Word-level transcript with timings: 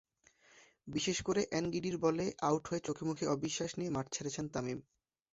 বিশেষ 0.87 1.17
করে 1.21 1.41
এনগিডির 1.51 1.97
বলে 1.97 2.25
আউট 2.41 2.63
হয়ে 2.69 2.85
চোখেমুখে 2.87 3.25
অবিশ্বাস 3.27 3.71
নিয়ে 3.79 3.93
মাঠ 3.95 4.05
ছেড়েছেন 4.11 4.45
তামিম। 4.53 4.79